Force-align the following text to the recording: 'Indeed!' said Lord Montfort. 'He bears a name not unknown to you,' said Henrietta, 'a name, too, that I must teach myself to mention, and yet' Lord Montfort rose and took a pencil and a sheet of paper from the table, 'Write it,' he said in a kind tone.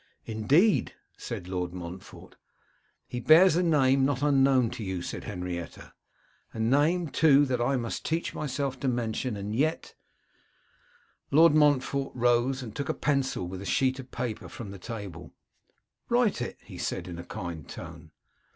'Indeed!' 0.25 0.95
said 1.15 1.47
Lord 1.47 1.73
Montfort. 1.75 2.35
'He 3.05 3.19
bears 3.19 3.55
a 3.55 3.61
name 3.61 4.03
not 4.03 4.23
unknown 4.23 4.71
to 4.71 4.83
you,' 4.83 5.03
said 5.03 5.25
Henrietta, 5.25 5.93
'a 6.55 6.59
name, 6.59 7.07
too, 7.09 7.45
that 7.45 7.61
I 7.61 7.75
must 7.77 8.03
teach 8.03 8.33
myself 8.33 8.79
to 8.79 8.87
mention, 8.87 9.37
and 9.37 9.55
yet' 9.55 9.93
Lord 11.39 11.53
Montfort 11.53 12.13
rose 12.15 12.63
and 12.63 12.75
took 12.75 12.89
a 12.89 12.95
pencil 12.95 13.53
and 13.53 13.61
a 13.61 13.65
sheet 13.65 13.99
of 13.99 14.09
paper 14.09 14.49
from 14.49 14.71
the 14.71 14.79
table, 14.79 15.35
'Write 16.09 16.41
it,' 16.41 16.57
he 16.63 16.79
said 16.79 17.07
in 17.07 17.19
a 17.19 17.23
kind 17.23 17.69
tone. 17.69 18.09